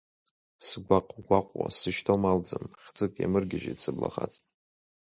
Сгәаҟ-гәаҟуа 0.67 1.65
сзышьҭоу 1.75 2.17
малӡам 2.23 2.63
хьӡык 2.83 3.13
иамыргьежьит 3.17 3.77
сыблахаҵ. 3.83 4.33